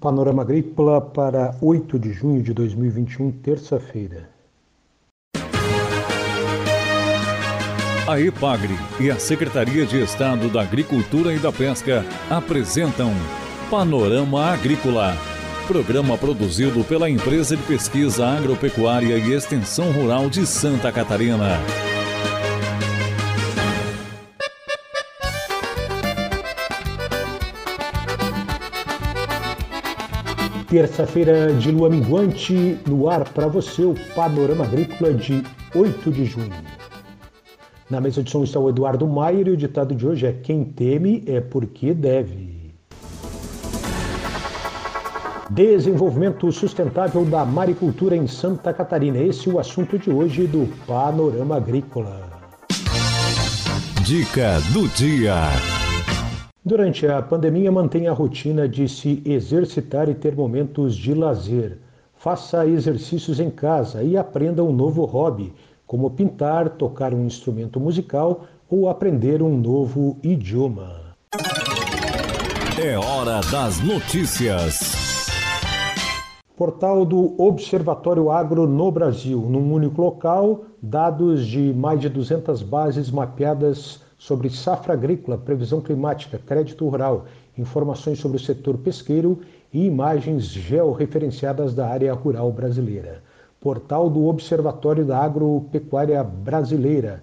[0.00, 4.28] Panorama Agrícola para 8 de junho de 2021, terça-feira.
[8.06, 13.12] A EPAGRE e a Secretaria de Estado da Agricultura e da Pesca apresentam
[13.68, 15.14] Panorama Agrícola,
[15.66, 21.58] programa produzido pela Empresa de Pesquisa Agropecuária e Extensão Rural de Santa Catarina.
[30.68, 35.42] Terça-feira de lua minguante, no ar para você o Panorama Agrícola de
[35.74, 36.52] 8 de junho.
[37.88, 40.64] Na mesa de som está o Eduardo Maier e o ditado de hoje é: Quem
[40.64, 42.74] teme é porque deve.
[45.48, 49.16] Desenvolvimento sustentável da maricultura em Santa Catarina.
[49.16, 52.28] Esse é o assunto de hoje do Panorama Agrícola.
[54.04, 55.77] Dica do dia.
[56.68, 61.78] Durante a pandemia, mantenha a rotina de se exercitar e ter momentos de lazer.
[62.14, 65.50] Faça exercícios em casa e aprenda um novo hobby,
[65.86, 71.16] como pintar, tocar um instrumento musical ou aprender um novo idioma.
[72.78, 75.26] É hora das notícias.
[76.54, 79.40] Portal do Observatório Agro no Brasil.
[79.40, 86.38] Num único local, dados de mais de 200 bases mapeadas sobre safra agrícola, previsão climática,
[86.38, 87.24] crédito rural,
[87.56, 89.40] informações sobre o setor pesqueiro
[89.72, 93.22] e imagens georreferenciadas da área rural brasileira.
[93.58, 97.22] Portal do Observatório da Agropecuária Brasileira,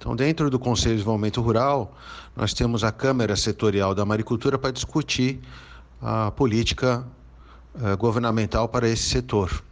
[0.00, 1.94] Então, dentro do Conselho de Desenvolvimento Rural,
[2.34, 5.38] nós temos a Câmara Setorial da Maricultura para discutir
[6.00, 7.06] a política
[7.78, 9.62] eh, governamental para esse setor.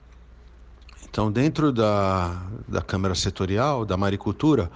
[1.08, 4.70] Então, dentro da, da Câmara Setorial da Maricultura,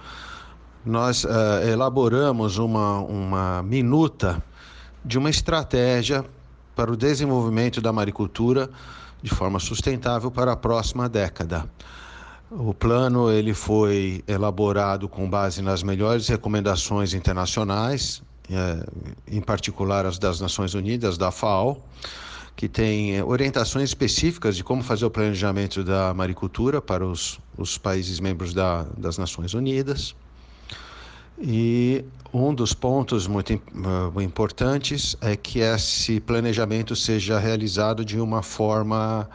[0.83, 4.43] nós eh, elaboramos uma, uma minuta
[5.05, 6.25] de uma estratégia
[6.75, 8.71] para o desenvolvimento da maricultura
[9.21, 11.69] de forma sustentável para a próxima década.
[12.55, 18.85] O plano ele foi elaborado com base nas melhores recomendações internacionais, é,
[19.27, 21.83] em particular as das Nações Unidas, da FAO,
[22.55, 27.79] que tem é, orientações específicas de como fazer o planejamento da maricultura para os, os
[27.79, 30.15] países membros da, das Nações Unidas.
[31.39, 38.43] E um dos pontos muito uh, importantes é que esse planejamento seja realizado de uma
[38.43, 39.27] forma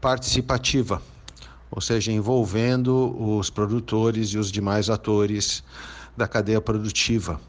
[0.00, 1.00] participativa
[1.70, 5.62] ou seja, envolvendo os produtores e os demais atores
[6.16, 7.40] da cadeia produtiva.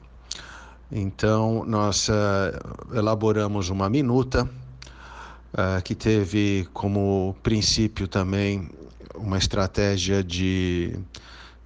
[0.91, 4.43] Então, nós uh, elaboramos uma minuta
[5.53, 8.69] uh, que teve como princípio também
[9.15, 10.97] uma estratégia de,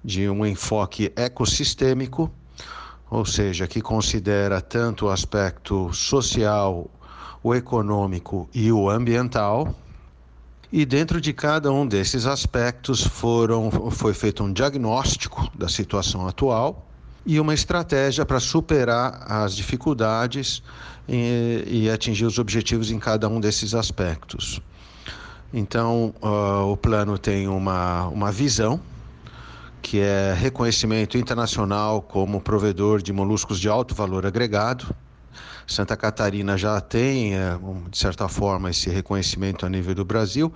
[0.04, 2.30] de um enfoque ecossistêmico,
[3.10, 6.90] ou seja, que considera tanto o aspecto social,
[7.42, 9.74] o econômico e o ambiental
[10.76, 16.90] e dentro de cada um desses aspectos foram, foi feito um diagnóstico da situação atual
[17.24, 20.64] e uma estratégia para superar as dificuldades
[21.08, 24.60] e, e, atingir os objetivos em cada um desses aspectos.
[25.52, 28.80] Então, uh, o plano tem uma, uma visão,
[29.80, 34.92] que é reconhecimento internacional como provedor de moluscos de alto valor agregado.
[35.66, 37.58] Santa Catarina já tem, é,
[37.90, 40.52] de certa forma, esse reconhecimento a nível do Brasil,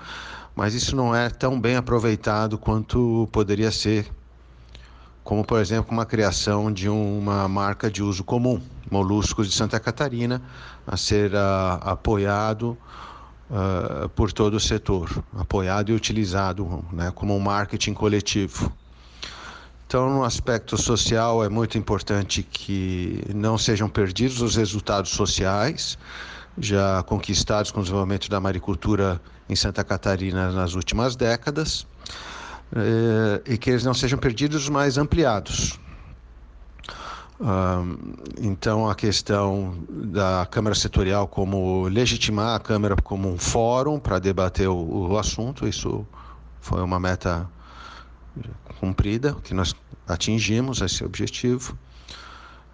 [0.55, 4.07] mas isso não é tão bem aproveitado quanto poderia ser,
[5.23, 8.61] como, por exemplo, uma criação de uma marca de uso comum,
[8.91, 10.43] Moluscos de Santa Catarina,
[10.87, 12.77] a ser uh, apoiado
[13.51, 18.73] uh, por todo o setor, apoiado e utilizado né, como um marketing coletivo.
[19.89, 25.97] Então, no aspecto social, é muito importante que não sejam perdidos os resultados sociais
[26.59, 29.19] já conquistados com o desenvolvimento da maricultura
[29.49, 31.87] em Santa Catarina nas últimas décadas
[32.77, 35.81] eh, e que eles não sejam perdidos, mas ampliados.
[38.43, 44.69] Então, a questão da Câmara Setorial como legitimar a Câmara como um fórum para debater
[44.69, 46.07] o, assunto, isso
[46.61, 47.49] foi uma meta
[48.81, 49.75] cumprida, que nós
[50.07, 51.77] atingimos esse objetivo.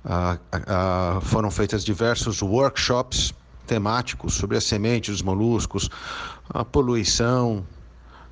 [0.05, 3.32] Ah, ah, foram feitas diversos workshops
[3.66, 5.88] temáticos sobre as sementes dos moluscos,
[6.50, 7.66] a poluição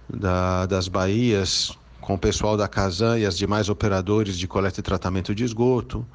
[0.09, 4.83] da, das baías com o pessoal da Casan e as demais operadores de coleta e
[4.83, 6.07] tratamento de esgoto.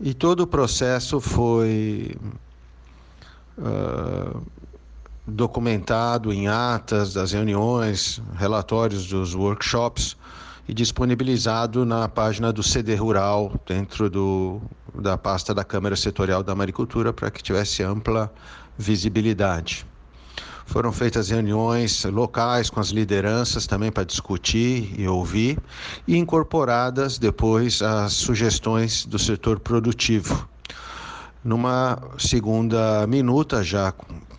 [0.00, 2.16] E todo o processo foi
[3.58, 4.42] uh,
[5.26, 10.16] documentado em atas das reuniões, relatórios dos workshops
[10.68, 14.60] e disponibilizado na página do CD Rural, dentro do,
[14.94, 18.32] da pasta da Câmara Setorial da Maricultura, para que tivesse ampla
[18.76, 19.86] visibilidade.
[20.64, 25.58] Foram feitas reuniões locais com as lideranças também para discutir e ouvir,
[26.06, 30.48] e incorporadas depois as sugestões do setor produtivo.
[31.44, 33.92] Numa segunda minuta, já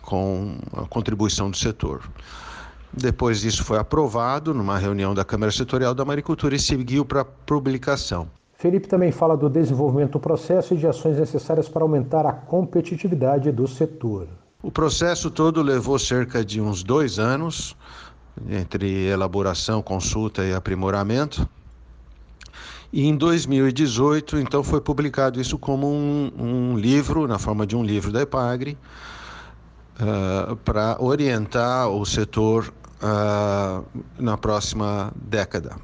[0.04, 2.02] com a contribuição do setor.
[2.92, 8.28] Depois disso foi aprovado numa reunião da Câmara Setorial da Maricultura e seguiu para publicação.
[8.56, 13.50] Felipe também fala do desenvolvimento do processo e de ações necessárias para aumentar a competitividade
[13.50, 14.28] do setor.
[14.62, 17.76] O processo todo levou cerca de uns dois anos,
[18.48, 21.46] entre elaboração, consulta e aprimoramento.
[22.92, 27.82] E em 2018, então, foi publicado isso como um, um livro, na forma de um
[27.82, 28.78] livro da EPAGRE,
[30.00, 33.84] uh, para orientar o setor uh,
[34.18, 35.76] na próxima década.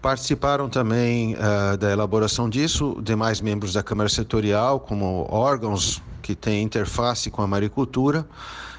[0.00, 6.62] Participaram também uh, da elaboração disso demais membros da Câmara Setorial, como órgãos que têm
[6.62, 8.26] interface com a maricultura,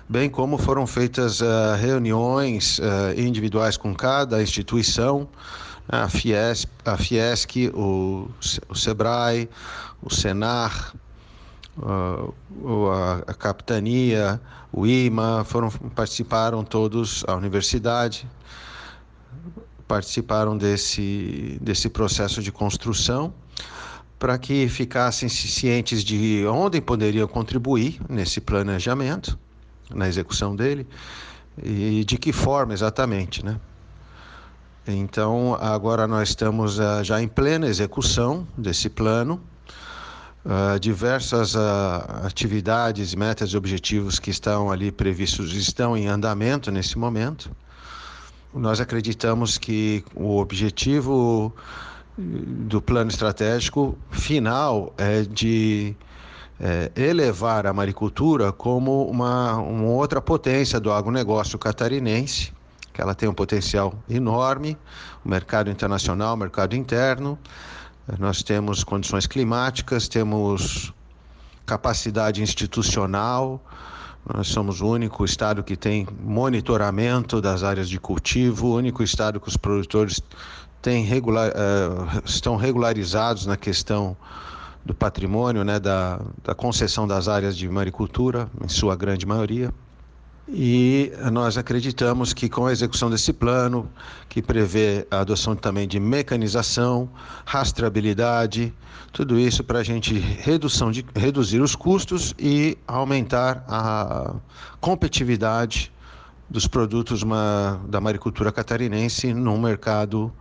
[0.10, 1.42] bem como foram feitas
[1.80, 2.80] reuniões
[3.16, 5.28] individuais com cada instituição,
[5.88, 8.28] a Fiesc, a Fiesc o,
[8.68, 9.48] o SEBRAE,
[10.02, 10.94] o SENAR,
[11.81, 14.39] a, a capitania,
[14.72, 18.27] o IMA, foram, participaram todos, a universidade,
[19.88, 23.33] participaram desse, desse processo de construção
[24.18, 29.38] para que ficassem cientes de onde poderiam contribuir nesse planejamento,
[29.94, 30.88] na execução dele,
[31.62, 33.60] e de que forma exatamente, né?
[34.88, 39.42] Então, agora nós estamos uh, já em plena execução desse plano,
[40.45, 41.59] Uh, diversas uh,
[42.24, 47.50] atividades, metas e objetivos que estão ali previstos estão em andamento nesse momento.
[48.53, 51.51] Nós acreditamos que o objetivo
[52.17, 55.96] do plano estratégico final é de
[56.60, 62.53] é, elevar a maricultura como uma, uma outra potência do agronegócio catarinense,
[62.93, 64.77] que ela tem um potencial enorme,
[65.24, 67.38] o mercado internacional, o mercado interno,
[68.19, 70.93] nós temos condições climáticas, temos
[71.65, 73.59] capacidade institucional,
[74.33, 79.39] nós somos o único estado que tem monitoramento das áreas de cultivo, o único estado
[79.39, 80.21] que os produtores
[80.81, 84.15] têm regular, uh, estão regularizados na questão
[84.85, 89.74] do patrimônio, né, da, da concessão das áreas de maricultura, em sua grande maioria.
[90.48, 93.90] E nós acreditamos que com a execução desse plano,
[94.30, 97.10] que prevê a adoção também de mecanização,
[97.46, 98.72] rastreabilidade,
[99.12, 104.36] tudo isso para a gente redução de, reduzir os custos e aumentar a
[104.80, 105.92] competitividade
[106.48, 107.24] dos produtos
[107.88, 110.32] da maricultura catarinense num mercado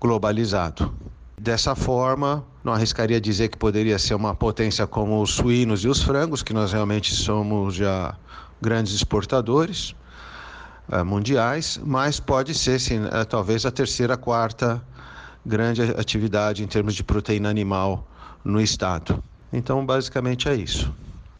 [0.00, 0.94] globalizado.
[1.38, 6.02] Dessa forma, não arriscaria dizer que poderia ser uma potência como os suínos e os
[6.02, 8.16] frangos, que nós realmente somos já
[8.62, 9.94] grandes exportadores
[10.88, 14.80] uh, mundiais, mas pode ser sim, uh, talvez a terceira, quarta
[15.44, 18.06] grande atividade em termos de proteína animal
[18.44, 19.22] no estado.
[19.52, 20.94] Então, basicamente é isso.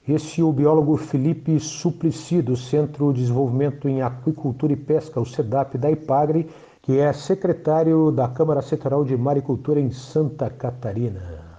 [0.06, 5.24] Esse é o biólogo Felipe Suplicy, do Centro de Desenvolvimento em Aquicultura e Pesca, o
[5.24, 6.50] SEDAP da IPAGRE,
[6.82, 11.51] que é secretário da Câmara Setorial de Maricultura em Santa Catarina.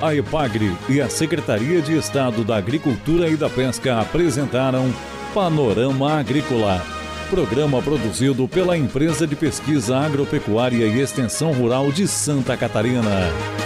[0.00, 4.90] A IPAGRE e a Secretaria de Estado da Agricultura e da Pesca apresentaram
[5.34, 6.82] Panorama Agrícola,
[7.28, 13.59] programa produzido pela Empresa de Pesquisa Agropecuária e Extensão Rural de Santa Catarina.